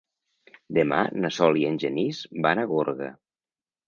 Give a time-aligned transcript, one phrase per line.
[0.77, 3.11] Demà na Sol i en Genís van a Gorga.